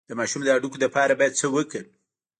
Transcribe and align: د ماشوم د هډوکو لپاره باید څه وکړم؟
د 0.09 0.11
ماشوم 0.19 0.41
د 0.43 0.47
هډوکو 0.55 0.77
لپاره 0.85 1.13
باید 1.19 1.37
څه 1.41 1.47
وکړم؟ 1.55 1.85